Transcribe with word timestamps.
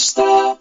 Empresta 0.00 0.59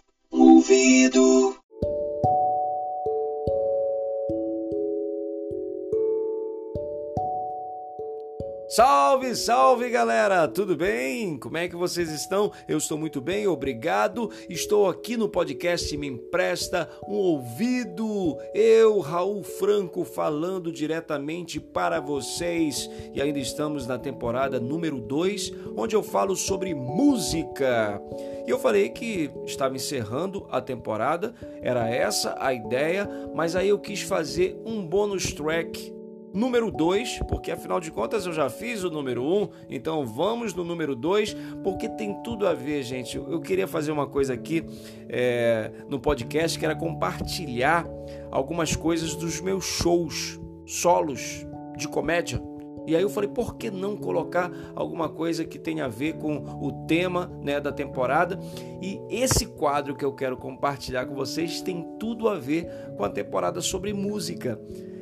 Salve, 8.79 9.35
salve 9.35 9.89
galera! 9.89 10.47
Tudo 10.47 10.73
bem? 10.73 11.37
Como 11.37 11.57
é 11.57 11.67
que 11.67 11.75
vocês 11.75 12.09
estão? 12.13 12.49
Eu 12.65 12.77
estou 12.77 12.97
muito 12.97 13.19
bem, 13.19 13.45
obrigado. 13.45 14.31
Estou 14.49 14.87
aqui 14.87 15.17
no 15.17 15.27
podcast 15.27 15.97
Me 15.97 16.07
Empresta 16.07 16.89
um 17.05 17.15
Ouvido. 17.15 18.37
Eu, 18.53 19.01
Raul 19.01 19.43
Franco, 19.43 20.05
falando 20.05 20.71
diretamente 20.71 21.59
para 21.59 21.99
vocês. 21.99 22.89
E 23.13 23.21
ainda 23.21 23.39
estamos 23.39 23.85
na 23.85 23.97
temporada 23.97 24.61
número 24.61 25.01
2, 25.01 25.51
onde 25.75 25.93
eu 25.93 26.01
falo 26.01 26.33
sobre 26.33 26.73
música. 26.73 28.01
E 28.47 28.49
eu 28.49 28.57
falei 28.57 28.87
que 28.87 29.29
estava 29.45 29.75
encerrando 29.75 30.47
a 30.49 30.61
temporada, 30.61 31.35
era 31.61 31.89
essa 31.89 32.33
a 32.39 32.53
ideia, 32.53 33.09
mas 33.35 33.57
aí 33.57 33.67
eu 33.67 33.77
quis 33.77 34.03
fazer 34.03 34.57
um 34.65 34.87
bônus 34.87 35.33
track 35.33 35.98
número 36.33 36.71
2, 36.71 37.19
porque 37.27 37.51
afinal 37.51 37.79
de 37.79 37.91
contas 37.91 38.25
eu 38.25 38.33
já 38.33 38.49
fiz 38.49 38.83
o 38.83 38.89
número 38.89 39.23
1, 39.23 39.41
um, 39.41 39.49
então 39.69 40.05
vamos 40.05 40.53
no 40.53 40.63
número 40.63 40.95
2, 40.95 41.35
porque 41.63 41.89
tem 41.89 42.21
tudo 42.23 42.47
a 42.47 42.53
ver, 42.53 42.83
gente. 42.83 43.17
Eu 43.17 43.39
queria 43.41 43.67
fazer 43.67 43.91
uma 43.91 44.07
coisa 44.07 44.33
aqui 44.33 44.63
é, 45.07 45.71
no 45.87 45.99
podcast 45.99 46.57
que 46.57 46.65
era 46.65 46.75
compartilhar 46.75 47.85
algumas 48.31 48.75
coisas 48.75 49.15
dos 49.15 49.41
meus 49.41 49.65
shows 49.65 50.39
solos 50.65 51.45
de 51.75 51.87
comédia. 51.87 52.41
E 52.89 52.95
aí 52.95 53.03
eu 53.03 53.09
falei, 53.09 53.29
por 53.29 53.55
que 53.55 53.69
não 53.69 53.95
colocar 53.95 54.51
alguma 54.75 55.07
coisa 55.09 55.45
que 55.45 55.59
tenha 55.59 55.85
a 55.85 55.87
ver 55.87 56.13
com 56.13 56.37
o 56.59 56.87
tema 56.87 57.31
né, 57.43 57.59
da 57.59 57.71
temporada? 57.71 58.39
E 58.81 58.99
esse 59.11 59.45
quadro 59.45 59.95
que 59.95 60.03
eu 60.03 60.11
quero 60.11 60.35
compartilhar 60.35 61.05
com 61.05 61.13
vocês 61.13 61.61
tem 61.61 61.85
tudo 61.99 62.27
a 62.27 62.35
ver 62.35 62.67
com 62.97 63.03
a 63.03 63.09
temporada 63.09 63.61
sobre 63.61 63.93
música. 63.93 64.59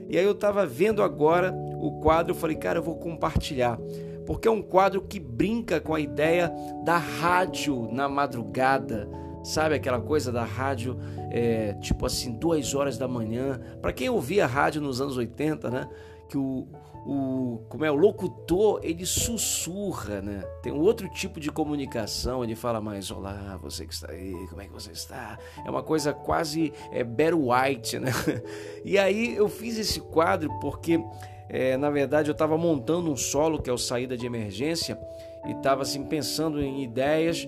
E 0.09 0.17
aí 0.17 0.23
eu 0.23 0.31
estava 0.31 0.66
vendo 0.66 1.03
agora 1.03 1.53
o 1.80 2.00
quadro, 2.00 2.31
eu 2.31 2.36
falei, 2.36 2.55
cara, 2.55 2.80
eu 2.80 2.83
vou 2.83 2.95
compartilhar. 2.95 3.77
Porque 4.25 4.47
é 4.47 4.52
um 4.52 4.61
quadro 4.61 5.02
que 5.02 5.19
brinca 5.19 5.80
com 5.80 5.95
a 5.95 6.00
ideia 6.00 6.52
da 6.83 6.97
rádio 6.97 7.89
na 7.91 8.09
madrugada. 8.09 9.09
Sabe 9.44 9.75
aquela 9.75 10.02
coisa 10.02 10.31
da 10.31 10.44
rádio, 10.44 11.00
é, 11.31 11.73
tipo 11.75 12.05
assim, 12.05 12.33
duas 12.33 12.73
horas 12.73 12.97
da 12.97 13.08
manhã. 13.08 13.59
Para 13.81 13.94
quem 13.94 14.09
ouvia 14.09 14.45
rádio 14.45 14.81
nos 14.81 15.00
anos 15.00 15.16
80, 15.16 15.69
né? 15.69 15.89
Que 16.30 16.38
o, 16.38 16.67
o 17.06 17.61
como 17.70 17.86
é 17.86 17.92
o 17.92 17.95
locutor 17.95 18.81
ele 18.83 19.06
sussurra, 19.06 20.22
né? 20.22 20.44
Tem 20.61 20.73
um 20.73 20.80
outro 20.80 21.08
tipo 21.08 21.39
de 21.39 21.50
comunicação, 21.52 22.44
ele 22.44 22.56
fala 22.56 22.81
mais 22.81 23.09
olá, 23.09 23.58
você 23.61 23.86
que 23.86 23.94
está 23.94 24.11
aí, 24.11 24.34
como 24.50 24.61
é 24.61 24.66
que 24.66 24.73
você 24.73 24.92
está? 24.92 25.39
É 25.66 25.69
uma 25.69 25.81
coisa 25.81 26.14
quase 26.14 26.73
é 26.92 27.03
Barry 27.03 27.34
White, 27.34 28.00
né? 28.00 28.11
E 28.84 28.97
aí 28.97 29.36
eu 29.36 29.50
fiz 29.50 29.78
esse 29.78 30.00
quadro 30.00 30.50
porque 30.59 31.02
é, 31.50 31.78
na 31.78 31.89
verdade 31.89 32.30
eu 32.30 32.34
estava 32.34 32.58
montando 32.58 33.12
um 33.12 33.16
solo 33.16 33.62
que 33.62 33.69
é 33.69 33.73
o 33.73 33.78
saída 33.78 34.17
de 34.17 34.25
emergência 34.25 35.00
e 35.45 35.52
estava 35.52 35.81
assim 35.81 36.03
pensando 36.03 36.62
em 36.62 36.84
ideias 36.84 37.47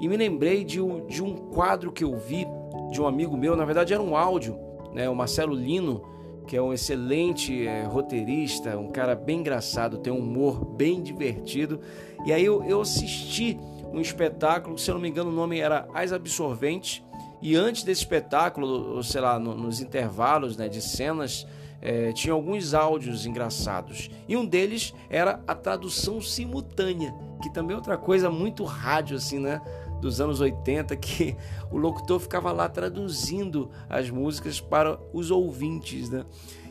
e 0.00 0.08
me 0.08 0.16
lembrei 0.16 0.64
de 0.64 0.80
um, 0.80 1.06
de 1.06 1.22
um 1.22 1.34
quadro 1.50 1.92
que 1.92 2.04
eu 2.04 2.16
vi 2.16 2.46
de 2.90 3.00
um 3.00 3.06
amigo 3.06 3.36
meu, 3.36 3.56
na 3.56 3.64
verdade 3.64 3.92
era 3.92 4.02
um 4.02 4.16
áudio, 4.16 4.58
né? 4.92 5.08
O 5.08 5.14
Marcelo 5.14 5.54
Lino 5.54 6.13
que 6.46 6.56
é 6.56 6.62
um 6.62 6.72
excelente 6.72 7.66
é, 7.66 7.84
roteirista, 7.84 8.78
um 8.78 8.90
cara 8.90 9.14
bem 9.14 9.40
engraçado, 9.40 9.98
tem 9.98 10.12
um 10.12 10.18
humor 10.18 10.64
bem 10.64 11.02
divertido. 11.02 11.80
E 12.26 12.32
aí 12.32 12.44
eu, 12.44 12.62
eu 12.64 12.80
assisti 12.80 13.58
um 13.92 14.00
espetáculo, 14.00 14.78
se 14.78 14.90
eu 14.90 14.94
não 14.94 15.02
me 15.02 15.08
engano 15.08 15.30
o 15.30 15.32
nome 15.32 15.60
era 15.60 15.86
As 15.94 16.12
Absorventes, 16.12 17.02
e 17.40 17.54
antes 17.54 17.82
desse 17.82 18.00
espetáculo, 18.00 19.02
sei 19.02 19.20
lá, 19.20 19.38
no, 19.38 19.54
nos 19.54 19.80
intervalos 19.80 20.56
né, 20.56 20.68
de 20.68 20.80
cenas, 20.80 21.46
é, 21.80 22.12
tinha 22.12 22.32
alguns 22.32 22.74
áudios 22.74 23.26
engraçados. 23.26 24.10
E 24.28 24.36
um 24.36 24.44
deles 24.44 24.94
era 25.08 25.40
a 25.46 25.54
tradução 25.54 26.20
simultânea, 26.20 27.14
que 27.42 27.52
também 27.52 27.74
é 27.74 27.76
outra 27.76 27.96
coisa 27.96 28.30
muito 28.30 28.64
rádio, 28.64 29.16
assim, 29.16 29.38
né? 29.38 29.60
dos 30.04 30.20
anos 30.20 30.38
80 30.40 30.94
que 30.96 31.34
o 31.70 31.78
locutor 31.78 32.20
ficava 32.20 32.52
lá 32.52 32.68
traduzindo 32.68 33.70
as 33.88 34.10
músicas 34.10 34.60
para 34.60 34.98
os 35.14 35.30
ouvintes, 35.30 36.10
né? 36.10 36.26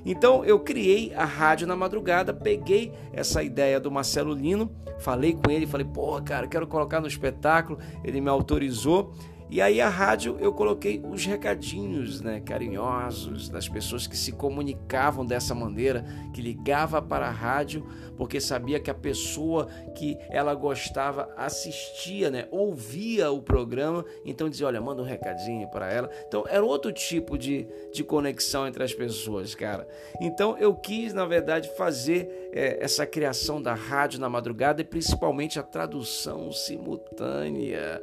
Então 0.06 0.46
eu 0.46 0.60
criei 0.60 1.14
a 1.16 1.26
rádio 1.26 1.66
na 1.66 1.76
madrugada, 1.76 2.32
peguei 2.32 2.94
essa 3.12 3.42
ideia 3.42 3.80
do 3.80 3.90
Marcelo 3.90 4.34
Lino, 4.34 4.70
falei 5.00 5.34
com 5.34 5.50
ele, 5.50 5.66
falei, 5.66 5.88
pô, 5.88 6.22
cara, 6.22 6.46
quero 6.46 6.68
colocar 6.68 7.02
no 7.02 7.08
espetáculo, 7.08 7.80
ele 8.04 8.22
me 8.22 8.30
autorizou 8.30 9.14
e 9.54 9.62
aí 9.62 9.80
a 9.80 9.88
rádio 9.88 10.36
eu 10.40 10.52
coloquei 10.52 11.00
os 11.08 11.28
recadinhos, 11.28 12.22
né, 12.22 12.40
carinhosos 12.40 13.50
das 13.50 13.70
pessoas 13.70 14.08
que 14.08 14.18
se 14.18 14.32
comunicavam 14.32 15.24
dessa 15.24 15.54
maneira, 15.54 16.04
que 16.34 16.42
ligava 16.42 17.00
para 17.00 17.28
a 17.28 17.32
rádio 17.32 17.86
porque 18.18 18.42
sabia 18.42 18.80
que 18.80 18.90
a 18.90 18.96
pessoa 18.96 19.68
que 19.96 20.18
ela 20.32 20.56
gostava 20.56 21.32
assistia, 21.38 22.32
né, 22.32 22.48
ouvia 22.50 23.30
o 23.30 23.44
programa, 23.44 24.04
então 24.26 24.50
dizia, 24.50 24.66
olha, 24.66 24.82
manda 24.82 25.04
um 25.04 25.06
recadinho 25.06 25.68
para 25.70 25.92
ela. 25.92 26.10
Então 26.28 26.46
era 26.50 26.66
outro 26.66 26.92
tipo 26.92 27.38
de, 27.38 27.68
de 27.94 28.04
conexão 28.04 28.68
entre 28.68 28.84
as 28.84 28.94
pessoas, 28.94 29.54
cara. 29.54 29.88
Então 30.20 30.58
eu 30.58 30.74
quis, 30.74 31.14
na 31.14 31.28
verdade, 31.28 31.70
fazer 31.78 32.50
é, 32.52 32.84
essa 32.84 33.06
criação 33.06 33.62
da 33.62 33.76
rádio 33.76 34.20
na 34.20 34.30
madrugada 34.30 34.82
e 34.82 34.86
principalmente 34.86 35.60
a 35.60 35.64
tradução 35.64 36.52
simultânea 36.52 38.02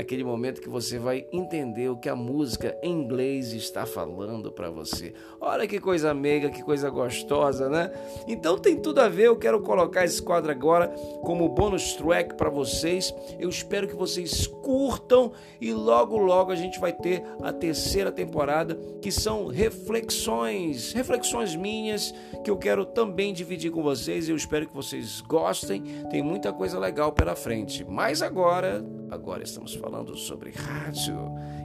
aquele 0.00 0.24
momento 0.24 0.60
que 0.60 0.68
você 0.68 0.98
vai 0.98 1.26
entender 1.32 1.88
o 1.88 1.96
que 1.96 2.08
a 2.08 2.16
música 2.16 2.76
em 2.82 2.92
inglês 2.92 3.52
está 3.52 3.86
falando 3.86 4.50
para 4.50 4.70
você. 4.70 5.12
Olha 5.40 5.66
que 5.66 5.78
coisa 5.78 6.12
meiga, 6.12 6.50
que 6.50 6.62
coisa 6.62 6.90
gostosa, 6.90 7.68
né? 7.68 7.92
Então 8.26 8.58
tem 8.58 8.76
tudo 8.76 9.00
a 9.00 9.08
ver, 9.08 9.28
eu 9.28 9.36
quero 9.36 9.60
colocar 9.60 10.04
esse 10.04 10.22
quadro 10.22 10.50
agora 10.50 10.88
como 11.22 11.48
bônus 11.48 11.94
track 11.94 12.34
para 12.34 12.50
vocês. 12.50 13.14
Eu 13.38 13.48
espero 13.48 13.86
que 13.86 13.94
vocês 13.94 14.46
curtam 14.46 15.32
e 15.60 15.72
logo 15.72 16.16
logo 16.16 16.50
a 16.50 16.56
gente 16.56 16.80
vai 16.80 16.92
ter 16.92 17.22
a 17.42 17.52
terceira 17.52 18.10
temporada, 18.10 18.78
que 19.00 19.12
são 19.12 19.46
reflexões, 19.46 20.92
reflexões 20.92 21.54
minhas 21.54 22.14
que 22.42 22.50
eu 22.50 22.56
quero 22.56 22.84
também 22.84 23.32
dividir 23.32 23.70
com 23.70 23.82
vocês. 23.82 24.28
Eu 24.28 24.36
espero 24.36 24.66
que 24.66 24.74
vocês 24.74 25.20
gostem. 25.20 25.82
Tem 26.10 26.22
muita 26.22 26.52
coisa 26.52 26.78
legal 26.78 27.12
pela 27.12 27.36
frente. 27.36 27.84
Mas 27.84 28.22
agora, 28.22 28.84
agora 29.10 29.42
estamos 29.42 29.74
falando 29.74 30.16
sobre 30.16 30.50
rádio. 30.50 31.16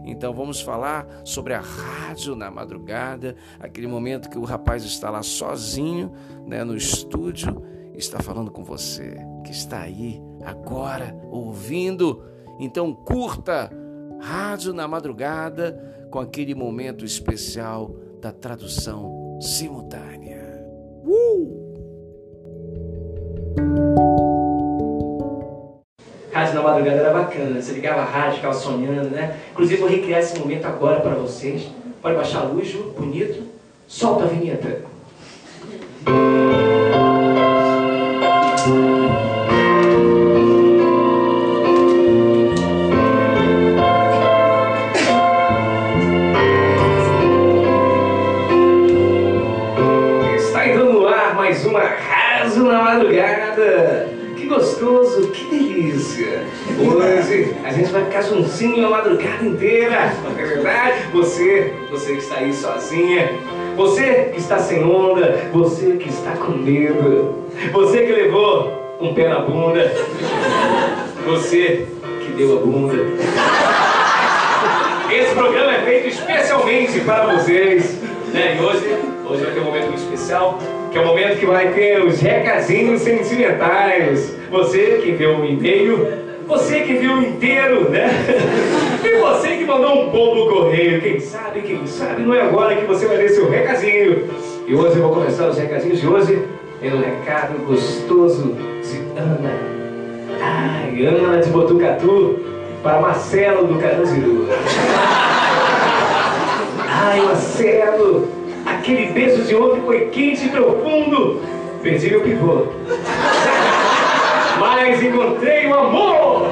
Então 0.03 0.33
vamos 0.33 0.61
falar 0.61 1.07
sobre 1.23 1.53
a 1.53 1.61
rádio 1.61 2.35
na 2.35 2.49
madrugada, 2.49 3.35
aquele 3.59 3.87
momento 3.87 4.29
que 4.29 4.37
o 4.37 4.43
rapaz 4.43 4.83
está 4.83 5.09
lá 5.09 5.23
sozinho, 5.23 6.11
né, 6.45 6.63
no 6.63 6.75
estúdio, 6.75 7.63
está 7.93 8.21
falando 8.21 8.51
com 8.51 8.63
você, 8.63 9.17
que 9.43 9.51
está 9.51 9.81
aí 9.81 10.21
agora 10.43 11.15
ouvindo. 11.31 12.23
Então 12.59 12.93
curta 12.93 13.69
Rádio 14.19 14.73
na 14.73 14.87
madrugada 14.87 16.07
com 16.09 16.19
aquele 16.19 16.55
momento 16.55 17.05
especial 17.05 17.95
da 18.21 18.31
tradução 18.31 19.39
simultânea. 19.39 20.14
Madrugada 26.65 26.97
era 26.97 27.13
bacana. 27.13 27.61
Você 27.61 27.73
ligava 27.73 28.01
a 28.01 28.05
rádio, 28.05 28.35
ficava 28.37 28.53
sonhando, 28.53 29.09
né? 29.09 29.37
Inclusive, 29.51 29.81
vou 29.81 29.89
recriar 29.89 30.19
esse 30.19 30.37
momento 30.39 30.65
agora 30.65 30.99
para 30.99 31.15
vocês. 31.15 31.67
Pode 32.01 32.15
baixar 32.15 32.39
a 32.39 32.43
luz, 32.43 32.71
bonito. 32.97 33.43
Solta 33.87 34.25
a 34.25 34.27
vinheta. 34.27 34.83
Está 50.35 50.67
entrando 50.67 50.93
no 50.93 51.07
ar 51.07 51.35
mais 51.35 51.65
uma 51.65 51.81
Raso 51.81 52.63
na 52.63 52.81
Madrugada. 52.83 54.24
Que 54.45 54.49
gostoso, 54.49 55.29
que 55.29 55.45
delícia. 55.45 56.43
Hoje 56.79 57.55
a 57.63 57.71
gente 57.71 57.91
vai 57.91 58.05
ficar 58.05 58.21
juntinho 58.21 58.85
a 58.85 58.89
madrugada 58.91 59.43
inteira. 59.43 60.13
Não 60.23 60.39
é 60.39 60.45
verdade? 60.45 60.99
Você, 61.13 61.73
você 61.89 62.11
que 62.11 62.19
está 62.19 62.35
aí 62.35 62.53
sozinha. 62.53 63.31
Você 63.75 64.29
que 64.31 64.39
está 64.39 64.59
sem 64.59 64.83
onda. 64.83 65.49
Você 65.51 65.93
que 65.93 66.09
está 66.09 66.33
com 66.33 66.51
medo. 66.51 67.43
Você 67.73 68.05
que 68.05 68.11
levou 68.11 68.71
um 69.01 69.15
pé 69.15 69.29
na 69.29 69.39
bunda. 69.39 69.91
Você 71.25 71.87
que 72.21 72.31
deu 72.33 72.59
a 72.59 72.61
bunda. 72.61 72.97
Esse 75.11 75.33
programa 75.33 75.73
é 75.73 75.81
feito 75.85 76.07
especialmente 76.09 76.99
para 76.99 77.33
vocês. 77.33 77.99
Né? 78.31 78.59
E 78.59 78.63
hoje, 78.63 78.95
hoje 79.27 79.43
vai 79.43 79.53
ter 79.55 79.59
um 79.59 79.63
momento 79.63 79.87
muito 79.87 80.03
especial, 80.03 80.59
que 80.91 80.99
é 80.99 81.01
o 81.01 81.07
momento 81.07 81.39
que 81.39 81.47
vai 81.47 81.73
ter 81.73 82.03
os 82.03 82.21
recadinhos 82.21 83.01
sentimentais. 83.01 84.34
Você 84.49 84.99
que 85.03 85.11
viu 85.11 85.37
o 85.37 85.45
e-mail, 85.45 86.07
você 86.47 86.81
que 86.81 86.93
viu 86.93 87.21
inteiro, 87.21 87.89
né? 87.89 88.09
E 89.03 89.67
um 89.95 90.09
pombo 90.09 90.49
correio. 90.49 91.01
Quem 91.01 91.19
sabe, 91.19 91.61
quem 91.61 91.85
sabe, 91.87 92.21
não 92.21 92.33
é 92.33 92.41
agora 92.41 92.75
que 92.75 92.85
você 92.85 93.07
vai 93.07 93.17
ler 93.17 93.29
seu 93.29 93.49
recadinho. 93.49 94.29
E 94.67 94.75
hoje 94.75 94.97
eu 94.97 95.03
vou 95.03 95.13
começar 95.13 95.47
os 95.47 95.57
recadinhos 95.57 95.99
de 95.99 96.07
hoje 96.07 96.43
pelo 96.79 97.01
recado 97.01 97.57
gostoso 97.65 98.55
de 98.83 99.19
Ana. 99.19 99.51
Ai, 100.41 101.05
Ana 101.05 101.41
de 101.41 101.49
Botucatu 101.49 102.39
para 102.83 103.01
Marcelo 103.01 103.67
do 103.67 103.79
Carandiru. 103.79 104.47
Ai, 106.87 107.21
Marcelo, 107.21 108.27
aquele 108.65 109.07
beijo 109.07 109.43
de 109.43 109.55
ontem 109.55 109.81
foi 109.81 109.99
quente 110.07 110.45
e 110.45 110.49
profundo. 110.49 111.41
Perdi 111.81 112.09
meu 112.09 112.21
pivô. 112.21 112.67
Mas 114.87 115.01
encontrei 115.01 115.65
o 115.65 115.73
amor! 115.73 116.51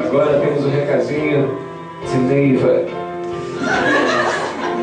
Agora 0.00 0.38
temos 0.38 0.64
um 0.64 0.70
recadinho 0.70 1.58
de 2.08 2.16
Neiva. 2.18 2.84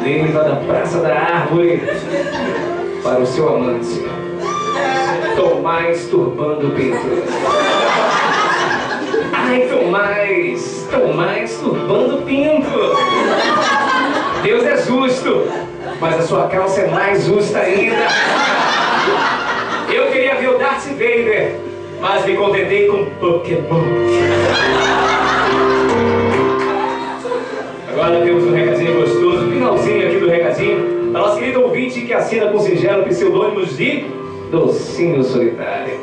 Neiva 0.04 0.44
da 0.44 0.58
Praça 0.58 1.00
da 1.00 1.14
Árvore 1.18 1.82
para 3.02 3.22
o 3.22 3.26
seu 3.26 3.56
amante. 3.56 4.06
Tomás 5.38 6.06
Turbando 6.08 6.70
Pinto. 6.72 7.24
Ai, 9.32 9.70
Tomás, 9.70 10.86
Tomás 10.92 11.58
Turbando 11.60 12.22
Pinto. 12.24 12.94
Deus 14.44 14.66
é 14.66 14.78
justo, 14.80 15.48
mas 16.02 16.16
a 16.16 16.22
sua 16.24 16.48
calça 16.50 16.82
é 16.82 16.88
mais 16.90 17.24
justa 17.24 17.60
ainda. 17.60 18.06
Eu 19.96 20.12
queria 20.12 20.36
ver 20.36 20.50
o 20.50 20.58
Darth 20.58 20.88
Mas 22.02 22.26
me 22.26 22.36
contentei 22.36 22.88
com 22.88 23.06
Pokémon. 23.22 23.82
Agora 27.90 28.22
temos 28.22 28.44
um 28.44 28.52
recadinho 28.54 29.00
gostoso, 29.00 29.50
finalzinho 29.50 30.08
aqui 30.08 30.18
do 30.18 30.28
recadinho, 30.28 31.14
da 31.14 31.20
nossa 31.20 31.40
querida 31.40 31.60
ouvinte 31.60 32.02
que 32.02 32.14
assina 32.14 32.48
com 32.48 32.60
singelo 32.60 33.04
pseudônimos 33.06 33.78
de 33.78 34.04
Docinho 34.52 35.24
Solitário. 35.24 35.94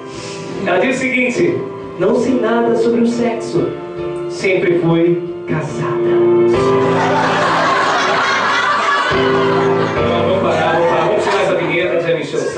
Ela 0.66 0.78
diz 0.78 0.96
o 0.96 1.00
seguinte: 1.00 1.58
Não 1.98 2.14
sei 2.14 2.40
nada 2.40 2.74
sobre 2.74 3.02
o 3.02 3.06
sexo, 3.06 3.68
sempre 4.30 4.78
fui 4.78 5.22
casada. 5.46 5.91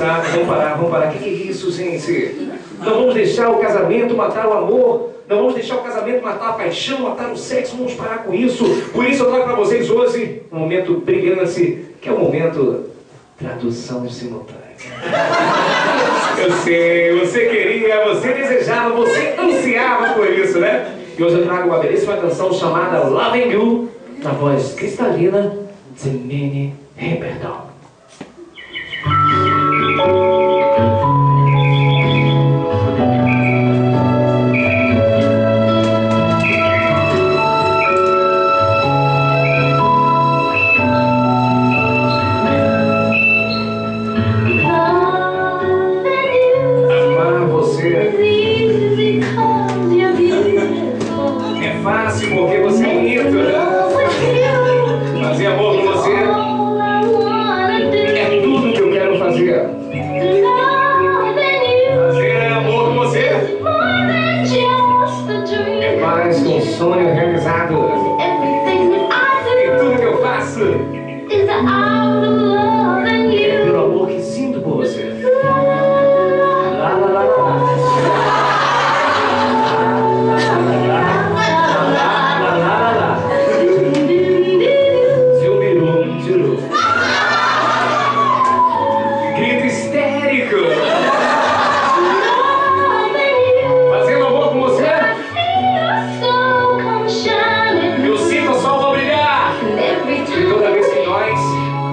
Saco, 0.05 0.31
vamos 0.31 0.47
parar, 0.47 0.73
vamos 0.75 0.91
parar. 0.91 1.13
O 1.13 1.17
que, 1.17 1.25
é 1.25 1.27
isso, 1.29 1.71
gente? 1.71 2.51
Não 2.79 2.93
vamos 2.93 3.13
deixar 3.15 3.49
o 3.49 3.57
casamento 3.57 4.15
matar 4.15 4.47
o 4.47 4.53
amor, 4.53 5.15
não 5.27 5.37
vamos 5.37 5.55
deixar 5.55 5.77
o 5.77 5.83
casamento 5.83 6.23
matar 6.23 6.49
a 6.49 6.53
paixão, 6.53 6.99
matar 6.99 7.31
o 7.31 7.37
sexo, 7.37 7.77
vamos 7.77 7.93
parar 7.93 8.19
com 8.19 8.33
isso. 8.33 8.63
Por 8.93 9.05
isso 9.05 9.23
eu 9.23 9.29
trago 9.29 9.45
para 9.45 9.55
vocês 9.55 9.89
hoje 9.89 10.43
um 10.51 10.59
momento 10.59 10.97
brilhante, 10.99 11.85
que 11.99 12.09
é 12.09 12.11
o 12.11 12.19
momento 12.19 12.85
tradução 13.37 14.07
simultânea. 14.09 14.63
Eu 16.37 16.51
sei, 16.51 17.17
você 17.17 17.45
queria, 17.45 18.03
você 18.03 18.33
desejava, 18.33 18.89
você 18.93 19.35
ansiava 19.39 20.13
por 20.13 20.29
isso, 20.29 20.59
né? 20.59 20.93
E 21.17 21.23
hoje 21.23 21.35
eu 21.37 21.45
trago 21.45 21.69
uma 21.69 21.79
belíssima 21.79 22.17
canção 22.17 22.51
chamada 22.53 23.05
Loving 23.07 23.51
You, 23.51 23.89
na 24.21 24.31
voz 24.31 24.73
cristalina 24.73 25.57
de 25.97 26.09
Minnie 26.09 26.73
Riperton. 26.97 27.74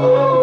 Oh. 0.05 0.42